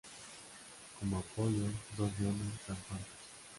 Como 0.97 1.15
apoyo, 1.19 1.63
dos 1.95 2.09
leones 2.19 2.53
rampantes. 2.67 3.21